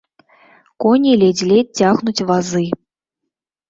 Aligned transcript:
Коні 0.85 1.13
ледзь-ледзь 1.25 1.77
цягнуць 1.93 2.25
вазы. 2.33 2.67